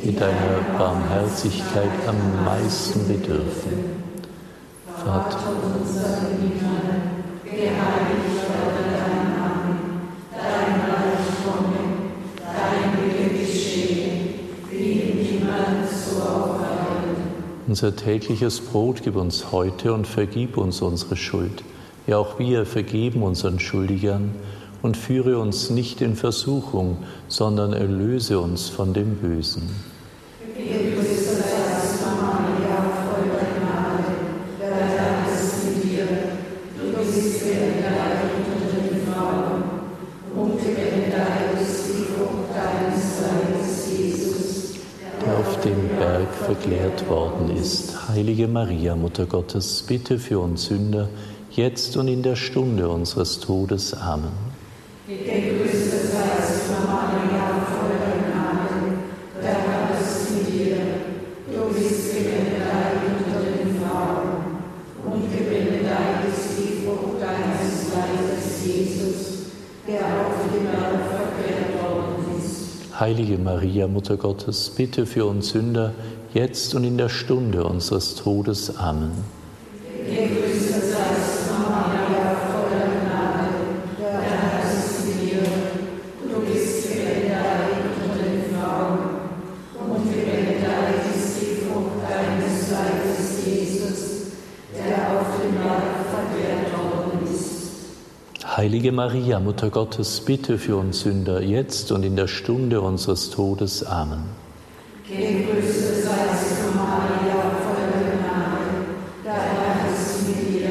die 0.00 0.14
deiner 0.14 0.60
Barmherzigkeit 0.78 1.90
am 2.06 2.44
meisten 2.44 3.08
bedürfen. 3.08 4.04
Vater, 5.04 5.40
unser 5.80 6.16
tägliches 17.74 18.60
Brot 18.60 19.02
gib 19.02 19.16
uns 19.16 19.50
heute 19.52 19.92
und 19.92 20.06
vergib 20.06 20.56
uns 20.56 20.80
unsere 20.82 21.16
Schuld, 21.16 21.64
wie 22.06 22.14
auch 22.14 22.38
wir 22.38 22.64
vergeben 22.64 23.22
unseren 23.22 23.58
Schuldigern. 23.58 24.34
und 24.82 24.96
führe 24.96 25.38
uns 25.38 25.70
nicht 25.70 26.00
in 26.00 26.14
Versuchung, 26.14 26.98
sondern 27.28 27.72
erlöse 27.72 28.38
uns 28.38 28.68
von 28.68 28.94
dem 28.94 29.16
Bösen. 29.16 29.95
Worden 47.08 47.56
ist. 47.56 48.08
Heilige 48.08 48.48
Maria, 48.48 48.96
Mutter 48.96 49.26
Gottes, 49.26 49.84
bitte 49.86 50.18
für 50.18 50.40
uns 50.40 50.64
Sünder, 50.66 51.08
jetzt 51.50 51.96
und 51.96 52.08
in 52.08 52.22
der 52.22 52.36
Stunde 52.36 52.88
unseres 52.88 53.40
Todes. 53.40 53.94
Amen. 53.94 54.32
Gegrüßet 55.08 56.10
seist 56.12 56.68
du, 56.68 56.88
Maria, 56.88 57.64
voll 57.70 57.94
der 57.94 58.18
Gnade, 58.26 58.98
der 59.40 59.54
Herr 59.54 60.00
ist 60.00 60.30
mit 60.32 60.46
dir. 60.48 60.76
Du 61.54 61.72
bist 61.72 62.12
gebenedeit 62.12 62.98
unter 63.06 63.40
den 63.40 63.76
Frauen, 63.80 64.32
und 65.04 65.30
gebenedeit 65.32 66.26
ist 66.28 66.58
die 66.58 66.84
Frucht 66.84 67.22
deines 67.22 67.92
Leibes, 67.94 68.66
Jesus, 68.66 69.46
der 69.86 70.00
auf 70.00 70.34
dem 70.52 70.64
Berg 70.64 71.00
verklärt 71.08 71.70
worden 71.80 72.38
ist. 72.38 72.98
Heilige 72.98 73.38
Maria, 73.38 73.86
Mutter 73.86 74.16
Gottes, 74.16 74.70
bitte 74.70 75.06
für 75.06 75.26
uns 75.26 75.50
Sünder, 75.50 75.92
jetzt 76.36 76.74
und 76.74 76.84
in 76.84 76.98
der 76.98 77.08
Stunde 77.08 77.64
unseres 77.64 78.14
Todes. 78.14 78.76
Amen. 78.76 79.12
Heilige 98.56 98.90
Maria, 98.90 99.38
Mutter 99.38 99.70
Gottes, 99.70 100.20
bitte 100.20 100.58
für 100.58 100.76
uns 100.76 101.00
Sünder, 101.00 101.42
jetzt 101.42 101.92
und 101.92 102.04
in 102.04 102.16
der 102.16 102.26
Stunde 102.26 102.80
unseres 102.80 103.30
Todes. 103.30 103.84
Amen. 103.84 104.45
Gegrüßet 105.08 106.02
seist 106.04 106.50
du, 106.58 106.76
Maria, 106.76 107.38
voll 107.62 107.84
der 107.94 108.18
Gnade, 108.18 108.74
der 109.24 109.34
Herr 109.34 109.78
ist 109.94 110.26
mit 110.26 110.40
dir. 110.48 110.70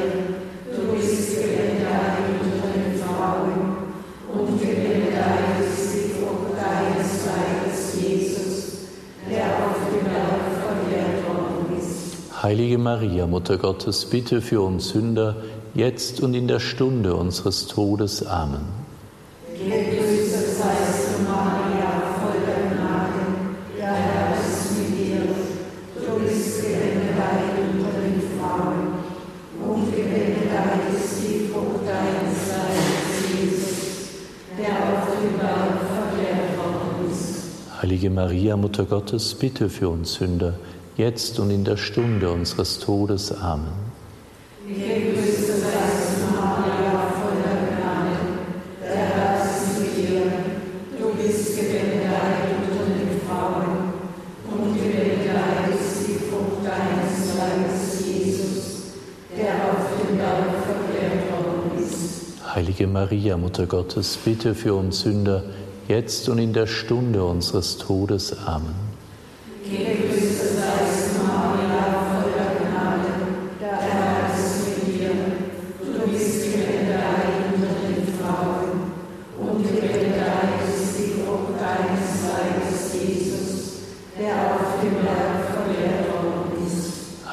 Du 0.76 0.82
bist 0.93 1.26
gebenedeit 1.36 2.26
unter 2.43 2.67
den 2.76 3.00
Frauen, 3.00 3.60
und 4.34 4.60
gebenedeit 4.60 5.15
deines 6.58 7.26
Leibes, 7.26 7.82
Jesus, 8.02 8.56
der 9.30 9.45
auf 9.45 9.80
dem 9.89 10.04
Berg 10.04 10.43
verklärt 10.60 11.17
worden 11.28 11.80
ist. 11.80 12.43
Heilige 12.43 12.78
Maria, 12.78 13.28
Mutter 13.28 13.58
Gottes, 13.58 14.06
bitte 14.06 14.41
für 14.41 14.62
uns 14.62 14.89
Sünder, 14.89 15.38
jetzt 15.74 16.19
und 16.19 16.34
in 16.34 16.48
der 16.50 16.60
Stunde 16.60 17.15
unseres 17.15 17.67
Todes. 17.67 18.26
Amen. 18.26 18.65
Gegrüßet 19.58 20.58
seist 20.58 21.08
du, 21.17 21.24
Maria, 21.24 21.91
voll 22.19 22.39
der 22.45 22.76
Gnade, 22.76 23.24
der 23.80 23.93
Herr 23.93 24.36
ist 24.36 24.78
mit 24.78 24.89
dir. 24.98 25.21
Du 25.95 26.19
bist 26.19 26.62
gebenedeit 26.62 27.56
unter 27.63 27.93
den 28.02 28.21
Frauen, 28.38 28.84
und 29.65 29.95
gebenedeit 29.95 30.84
ist 30.93 31.24
die 31.24 31.48
Frucht 31.48 31.88
deines 31.88 32.38
Leibes, 32.52 33.15
Jesus, 33.32 33.78
der 34.60 34.74
auf 34.91 35.08
dem 35.19 35.38
Berg 35.39 35.76
verklärt 35.88 36.52
worden 36.58 37.12
ist. 37.12 37.28
Heilige 38.05 38.21
Maria, 38.21 38.55
Mutter 38.55 38.85
Gottes, 38.85 39.33
bitte 39.33 39.67
für 39.67 39.89
uns 39.89 40.13
Sünder, 40.13 40.53
jetzt 40.95 41.39
und 41.39 41.49
in 41.49 41.63
der 41.63 41.75
Stunde 41.75 42.29
unseres 42.29 42.77
Todes. 42.77 43.31
Amen. 43.31 43.65
Heilige 62.53 62.87
Maria, 62.87 63.35
Mutter 63.35 63.65
Gottes, 63.65 64.15
bitte 64.23 64.53
für 64.53 64.75
uns 64.75 65.01
Sünder, 65.01 65.43
jetzt 65.88 66.30
und 66.30 66.39
in 66.39 66.54
der 66.54 66.67
Stunde 66.67 67.24
unseres 67.24 67.78
Todes. 67.78 68.38
Amen. 68.45 68.76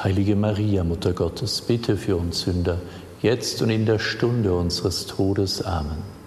Heilige 0.03 0.35
Maria, 0.35 0.83
Mutter 0.83 1.13
Gottes, 1.13 1.61
bitte 1.61 1.95
für 1.95 2.17
uns 2.17 2.41
Sünder, 2.41 2.81
jetzt 3.21 3.61
und 3.61 3.69
in 3.69 3.85
der 3.85 3.99
Stunde 3.99 4.53
unseres 4.53 5.05
Todes. 5.07 5.61
Amen. 5.61 6.22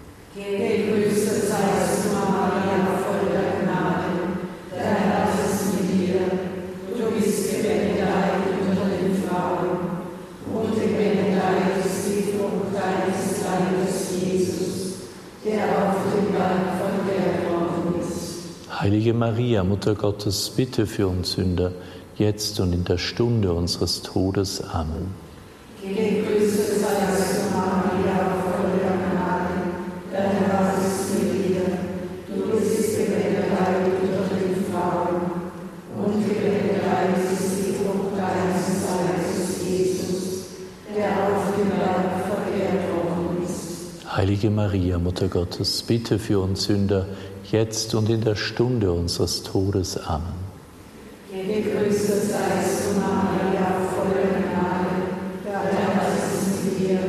Heilige 18.87 19.13
Maria, 19.13 19.65
Mutter 19.65 19.95
Gottes, 19.95 20.49
bitte 20.49 20.87
für 20.87 21.09
uns 21.09 21.33
Sünder, 21.33 21.73
jetzt 22.17 22.57
und 22.61 22.71
in 22.71 22.85
der 22.85 22.97
Stunde 22.97 23.51
unseres 23.51 24.01
Todes. 24.01 24.63
Amen. 24.63 25.13
Gegrüßet 25.83 26.79
seist 26.79 27.35
du, 27.35 27.57
Maria, 27.57 28.37
voll 28.45 28.79
der 28.79 28.95
Gnade, 29.11 29.59
der 30.09 30.29
Herr 30.29 30.73
ist 30.79 31.13
mit 31.15 31.33
dir. 31.33 31.65
Du 32.33 32.49
bist 32.49 32.97
gebenedeit 32.97 33.91
unter 34.03 34.33
den 34.33 34.55
Frauen, 34.71 35.19
und 36.01 36.25
gebenedeit 36.25 37.17
ist 37.33 37.57
die 37.57 37.73
Frucht 37.73 38.15
deines 38.15 38.67
Leibes, 38.87 39.67
Jesus, 39.67 40.45
der 40.95 41.11
auf 41.27 41.57
dem 41.57 41.69
Berg 41.71 42.07
verklärt 42.25 42.83
worden 42.95 43.43
ist. 43.43 44.15
Heilige 44.15 44.49
Maria, 44.49 44.97
Mutter 44.97 45.27
Gottes, 45.27 45.83
bitte 45.83 46.19
für 46.19 46.39
uns 46.39 46.63
Sünder, 46.63 47.05
jetzt 47.51 47.95
und 47.95 48.09
in 48.09 48.21
der 48.21 48.35
Stunde 48.35 48.91
unseres 48.91 49.43
Todes. 49.43 49.97
Amen. 49.97 50.47
Gegrüßet 51.31 52.23
seist 52.23 52.87
du, 52.87 52.99
Maria, 52.99 53.67
voll 53.95 54.11
der 54.13 54.41
Gnade, 54.41 54.95
der 55.45 55.59
Herr 55.59 56.07
ist 56.13 56.65
mit 56.65 56.79
dir. 56.79 56.99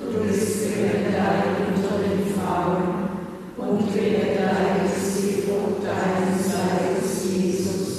Du 0.00 0.20
bist 0.24 0.62
gebenedeit 0.62 1.44
unter 1.66 1.98
den 1.98 2.32
Frauen, 2.34 3.08
und 3.56 3.92
gebenedeit 3.92 4.86
ist 4.86 5.22
die 5.22 5.42
Frucht 5.42 5.82
deines 5.84 6.46
Leibes, 6.52 7.24
Jesus, 7.34 7.94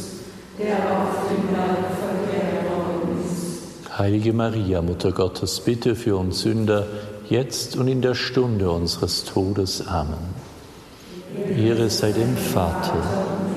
der 0.58 0.78
auf 0.78 1.28
dem 1.30 1.48
Berg 1.54 1.86
verklärt 2.00 2.64
worden 2.70 3.20
ist. 3.26 3.98
Heilige 4.00 4.34
Maria, 4.34 4.82
Mutter 4.82 5.12
Gottes, 5.12 5.60
bitte 5.60 5.96
für 5.96 6.18
uns 6.18 6.42
Sünder, 6.42 6.88
jetzt 7.30 7.76
und 7.76 7.88
in 7.88 8.02
der 8.02 8.16
Stunde 8.16 8.72
unseres 8.72 9.26
Todes. 9.26 9.86
Amen. 9.88 10.37
Ehre 11.58 11.90
sei 11.90 12.12
dem 12.12 12.38
Vater, 12.38 13.02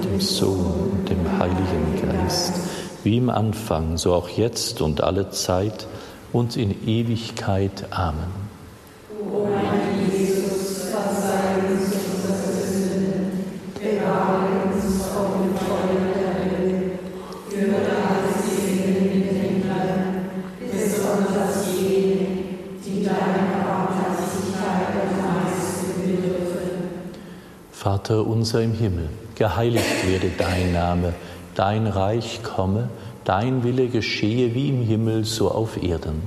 dem 0.02 0.20
Sohn 0.20 0.90
und 0.90 1.08
dem 1.10 1.38
Heiligen 1.38 2.00
Geist, 2.00 2.54
wie 3.04 3.18
im 3.18 3.28
Anfang, 3.28 3.98
so 3.98 4.14
auch 4.14 4.30
jetzt 4.30 4.80
und 4.80 5.02
alle 5.02 5.28
Zeit 5.30 5.86
und 6.32 6.56
in 6.56 6.88
Ewigkeit. 6.88 7.88
Amen. 7.90 8.39
Vater 28.10 28.26
unser 28.26 28.60
im 28.60 28.72
Himmel, 28.72 29.08
geheiligt 29.36 30.08
werde 30.08 30.32
dein 30.36 30.72
Name, 30.72 31.14
dein 31.54 31.86
Reich 31.86 32.42
komme, 32.42 32.88
dein 33.24 33.62
Wille 33.62 33.86
geschehe 33.86 34.52
wie 34.52 34.70
im 34.70 34.82
Himmel, 34.82 35.24
so 35.24 35.48
auf 35.48 35.80
Erden. 35.80 36.20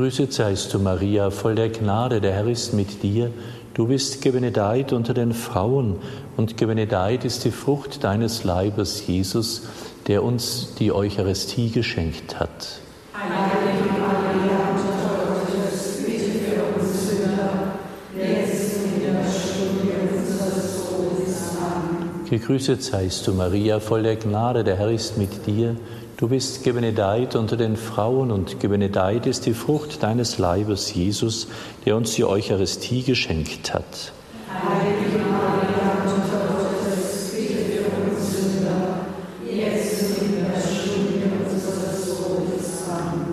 Gegrüßet 0.00 0.32
seist 0.32 0.72
du, 0.72 0.78
Maria, 0.78 1.28
voll 1.28 1.56
der 1.56 1.68
Gnade, 1.68 2.22
der 2.22 2.32
Herr 2.32 2.46
ist 2.46 2.72
mit 2.72 3.02
dir. 3.02 3.30
Du 3.74 3.88
bist 3.88 4.22
gebenedeit 4.22 4.94
unter 4.94 5.12
den 5.12 5.34
Frauen, 5.34 5.96
und 6.38 6.56
gebenedeit 6.56 7.26
ist 7.26 7.44
die 7.44 7.50
Frucht 7.50 8.02
deines 8.02 8.42
Leibes, 8.42 9.06
Jesus, 9.06 9.64
der 10.06 10.22
uns 10.22 10.72
die 10.78 10.90
Eucharistie 10.90 11.70
geschenkt 11.70 12.40
hat. 12.40 12.80
Gegrüßet 22.30 22.82
seist 22.82 23.26
du, 23.26 23.34
Maria, 23.34 23.80
voll 23.80 24.04
der 24.04 24.16
Gnade, 24.16 24.64
der 24.64 24.76
Herr 24.76 24.90
ist 24.90 25.18
mit 25.18 25.46
dir. 25.46 25.76
Du 26.20 26.28
bist 26.28 26.64
gebenedeit 26.64 27.34
unter 27.34 27.56
den 27.56 27.76
Frauen 27.78 28.30
und 28.30 28.60
gebenedeit 28.60 29.24
ist 29.24 29.46
die 29.46 29.54
Frucht 29.54 30.02
deines 30.02 30.36
Leibes, 30.36 30.92
Jesus, 30.92 31.48
der 31.86 31.96
uns 31.96 32.12
die 32.12 32.26
Eucharistie 32.26 33.02
geschenkt 33.02 33.72
hat. 33.72 34.12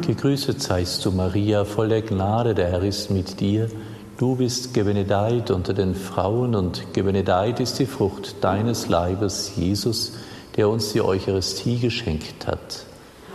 Gegrüßet 0.08 0.62
seist 0.62 1.04
du, 1.04 1.12
Maria, 1.12 1.66
voll 1.66 1.90
der 1.90 2.04
Gnade, 2.04 2.56
der 2.56 2.72
Herr 2.72 2.84
ist 2.84 3.12
mit 3.12 3.42
dir. 3.42 3.70
Du 4.18 4.38
bist 4.38 4.74
gebenedeit 4.74 5.52
unter 5.52 5.74
den 5.74 5.94
Frauen 5.94 6.56
und 6.56 6.94
gebenedeit 6.94 7.60
ist 7.60 7.80
die 7.80 7.86
Frucht 7.86 8.38
deines 8.40 8.88
Leibes, 8.88 9.52
Jesus, 9.58 10.14
der 10.14 10.28
uns 10.66 10.92
die 10.94 11.02
Eucharistie 11.02 11.80
geschenkt 11.80 12.48
hat. 12.48 12.86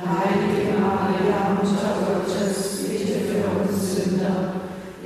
Heilige 0.04 0.78
Maria, 0.80 1.54
Mutter 1.54 1.94
Gottes, 2.04 2.80
bitte 2.88 3.20
für 3.20 3.60
uns 3.60 3.94
Sünder, 3.94 4.54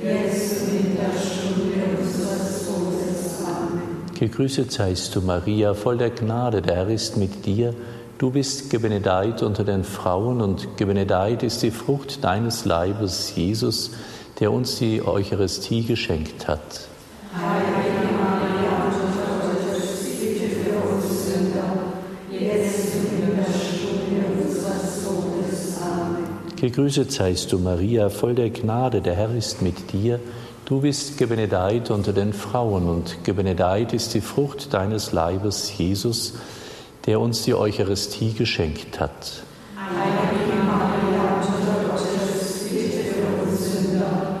jetzt 0.01 0.63
und 0.63 0.79
in 0.79 0.95
der 0.95 1.11
Stunde 1.19 1.99
unseres 1.99 2.65
Todes. 2.65 3.45
Amen. 3.45 3.81
Gegrüßet 4.19 4.71
seist 4.71 5.15
du, 5.15 5.21
Maria, 5.21 5.75
voll 5.75 5.99
der 5.99 6.09
Gnade, 6.09 6.63
der 6.63 6.75
Herr 6.77 6.89
ist 6.89 7.17
mit 7.17 7.45
dir. 7.45 7.75
Du 8.17 8.31
bist 8.31 8.71
gebenedeit 8.71 9.43
unter 9.43 9.63
den 9.63 9.83
Frauen 9.83 10.41
und 10.41 10.75
gebenedeit 10.75 11.43
ist 11.43 11.61
die 11.61 11.69
Frucht 11.69 12.23
deines 12.23 12.65
Leibes, 12.65 13.33
Jesus, 13.35 13.91
der 14.39 14.51
uns 14.51 14.77
die 14.77 15.05
Eucharistie 15.05 15.83
geschenkt 15.83 16.47
hat. 16.47 16.87
Heilige 17.35 17.96
Gegrüßet 26.59 27.11
seist 27.11 27.51
du, 27.53 27.59
Maria, 27.59 28.09
voll 28.09 28.33
der 28.33 28.49
Gnade, 28.49 28.99
der 29.01 29.13
Herr 29.13 29.29
ist 29.35 29.61
mit 29.61 29.93
dir. 29.93 30.19
Du 30.65 30.81
bist 30.81 31.19
gebenedeit 31.19 31.91
unter 31.91 32.13
den 32.13 32.33
Frauen 32.33 32.89
und 32.89 33.23
gebenedeit 33.23 33.93
ist 33.93 34.15
die 34.15 34.21
Frucht 34.21 34.73
deines 34.73 35.11
Leibes, 35.11 35.77
Jesus, 35.77 36.33
der 37.05 37.19
uns 37.19 37.43
die 37.43 37.53
Eucharistie 37.53 38.33
geschenkt 38.33 38.99
hat. 38.99 39.43
Heilige 39.77 40.63
Maria, 40.65 41.37
Mutter 41.41 41.91
Gottes, 41.91 42.63
bitte 42.71 43.03
für 43.13 43.43
uns 43.43 43.89
Sünder, 43.89 44.39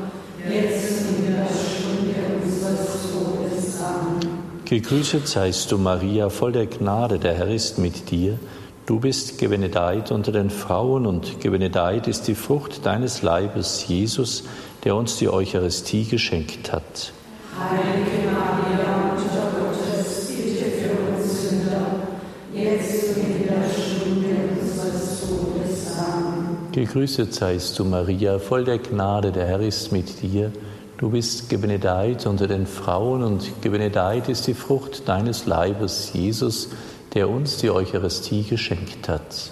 jetzt 0.49 1.01
in 1.19 1.35
der 1.35 1.45
Stunde 1.45 2.43
unseres 2.43 3.11
Todes. 3.11 3.79
Amen. 3.79 4.39
Gegrüßet 4.65 5.27
seist 5.27 5.71
du, 5.71 5.77
Maria, 5.77 6.29
voll 6.29 6.51
der 6.51 6.65
Gnade, 6.65 7.19
der 7.19 7.35
Herr 7.35 7.49
ist 7.49 7.77
mit 7.77 8.09
dir. 8.09 8.39
Du 8.87 9.01
bist 9.01 9.37
gebenedeit 9.37 10.13
unter 10.13 10.31
den 10.31 10.49
Frauen 10.49 11.05
und 11.05 11.41
gebenedeit 11.41 12.07
ist 12.07 12.25
die 12.29 12.35
Frucht 12.35 12.85
deines 12.85 13.21
Leibes, 13.21 13.85
Jesus, 13.85 14.45
der 14.85 14.95
uns 14.95 15.17
die 15.17 15.27
Eucharistie 15.27 16.05
geschenkt 16.05 16.71
hat. 16.71 17.11
Heilige 17.59 18.31
Maria, 18.31 19.13
Mutter 19.13 19.51
Gottes, 19.59 20.27
bitte 20.29 20.71
für 20.71 21.17
uns 21.17 21.49
Sünder, 21.49 22.07
jetzt 22.53 23.17
und 23.17 23.25
in 23.25 23.47
der 23.47 23.69
Stunde 23.69 24.61
unseres 24.61 25.19
Todes. 25.19 25.97
Amen. 25.99 26.57
Gegrüßet 26.71 27.33
seist 27.33 27.77
du, 27.77 27.83
Maria, 27.83 28.39
voll 28.39 28.63
der 28.63 28.77
Gnade, 28.77 29.33
der 29.33 29.47
Herr 29.47 29.59
ist 29.59 29.91
mit 29.91 30.21
dir. 30.21 30.53
Du 30.97 31.09
bist 31.09 31.49
gebenedeit 31.49 32.25
unter 32.25 32.47
den 32.47 32.65
Frauen 32.65 33.21
und 33.21 33.61
gebenedeit 33.61 34.29
ist 34.29 34.47
die 34.47 34.53
Frucht 34.53 35.09
deines 35.09 35.45
Leibes, 35.45 36.11
Jesus, 36.13 36.69
der 36.69 36.96
uns 37.25 37.57
die 37.57 37.71
Eucharistie 37.71 38.43
geschenkt 38.43 39.09
hat. 39.09 39.51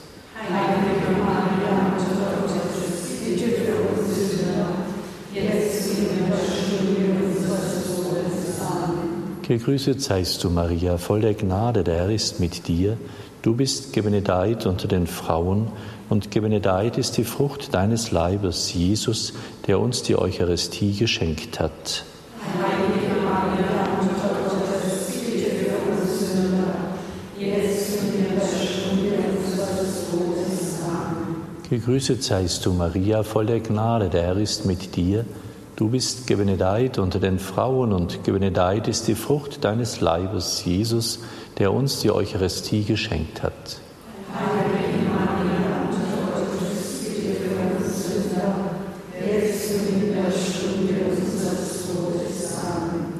Der. 0.49 0.85
Gegrüßet 9.47 10.01
seist 10.01 10.43
du, 10.43 10.49
Maria, 10.49 10.97
voll 10.97 11.21
der 11.21 11.35
Gnade, 11.35 11.83
der 11.83 11.97
Herr 11.97 12.09
ist 12.09 12.39
mit 12.39 12.67
dir. 12.67 12.97
Du 13.43 13.55
bist 13.55 13.93
gebenedeit 13.93 14.65
unter 14.65 14.87
den 14.87 15.05
Frauen 15.05 15.67
und 16.09 16.31
gebenedeit 16.31 16.97
ist 16.97 17.17
die 17.17 17.23
Frucht 17.23 17.71
deines 17.75 18.09
Leibes, 18.09 18.73
Jesus, 18.73 19.33
der 19.67 19.79
uns 19.79 20.01
die 20.01 20.17
Eucharistie 20.17 20.97
geschenkt 20.97 21.59
hat. 21.59 22.05
Heilige 22.57 23.21
Maria, 23.23 23.85
Mutter 24.01 24.35
Gottes, 24.49 25.13
bitte 25.13 25.51
für 25.51 25.91
uns 25.91 26.31
Sünder, 26.31 26.73
jetzt 27.37 28.01
und 28.01 28.15
in 28.15 28.35
der 28.35 28.47
Stunde 28.47 29.13
unseres 29.29 30.09
Todes. 30.09 30.79
Amen. 30.89 31.54
Gegrüßet 31.69 32.21
seist 32.21 32.63
du, 32.67 32.73
Maria, 32.73 33.23
voll 33.23 33.47
der 33.47 33.59
Gnade, 33.59 34.09
der 34.09 34.21
Herr 34.21 34.37
ist 34.37 34.67
mit 34.67 34.95
dir. 34.95 35.25
Du 35.75 35.89
bist 35.89 36.27
gebenedeit 36.27 36.99
unter 36.99 37.19
den 37.19 37.39
Frauen 37.39 37.91
und 37.91 38.23
gebenedeit 38.23 38.87
ist 38.87 39.07
die 39.07 39.15
Frucht 39.15 39.63
deines 39.63 39.99
Leibes, 39.99 40.63
Jesus, 40.63 41.21
der 41.57 41.73
uns 41.73 42.01
die 42.01 42.11
Eucharistie 42.11 42.83
geschenkt 42.83 43.41
hat. 43.41 43.81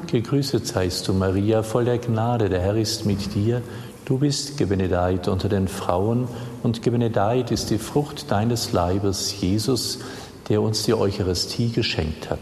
Gegrüßet 0.06 0.64
seist 0.64 1.08
du, 1.08 1.14
Maria, 1.14 1.64
voll 1.64 1.84
der 1.84 1.98
Gnade, 1.98 2.48
der 2.48 2.60
Herr 2.60 2.76
ist 2.76 3.06
mit 3.06 3.34
dir. 3.34 3.60
Du 4.04 4.18
bist 4.18 4.56
gebenedeit 4.56 5.26
unter 5.26 5.48
den 5.48 5.66
Frauen 5.66 6.28
und 6.66 6.82
gebenedeit 6.82 7.52
ist 7.52 7.70
die 7.70 7.78
Frucht 7.78 8.28
deines 8.32 8.72
Leibes, 8.72 9.40
Jesus, 9.40 10.00
der 10.48 10.60
uns 10.60 10.82
die 10.82 10.94
Eucharistie 10.94 11.70
geschenkt 11.70 12.28
hat. 12.28 12.40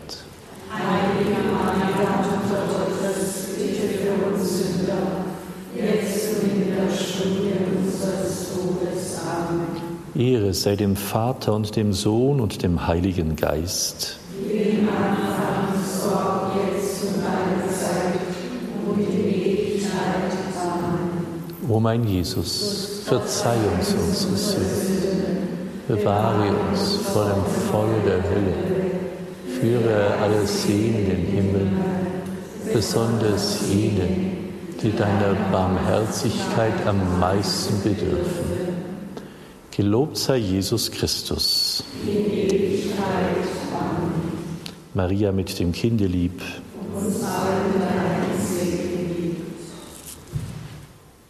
Ehre 10.16 10.54
sei 10.54 10.76
dem 10.76 10.96
Vater 10.96 11.52
und 11.52 11.76
dem 11.76 11.92
Sohn 11.92 12.40
und 12.40 12.62
dem 12.62 12.86
Heiligen 12.86 13.36
Geist. 13.36 14.18
O 21.68 21.80
mein 21.80 22.04
Jesus, 22.04 22.93
verzeih 23.04 23.58
uns 23.76 23.94
unsere 23.94 24.36
Sünden, 24.36 25.48
bewahre 25.86 26.48
uns 26.70 26.96
vor 27.12 27.26
dem 27.26 27.44
Feuer 27.70 28.00
der 28.06 28.22
Hölle, 28.22 28.54
führe 29.60 30.16
alle 30.22 30.46
Seelen 30.46 30.96
in 30.96 31.06
den 31.06 31.26
Himmel, 31.26 31.66
besonders 32.72 33.60
jene, 33.70 34.08
die 34.82 34.90
deiner 34.96 35.34
Barmherzigkeit 35.52 36.86
am 36.86 37.20
meisten 37.20 37.82
bedürfen. 37.82 38.74
Gelobt 39.70 40.16
sei 40.16 40.36
Jesus 40.38 40.90
Christus. 40.90 41.84
Maria 44.94 45.32
mit 45.32 45.58
dem 45.58 45.72
Kindelieb, 45.72 46.40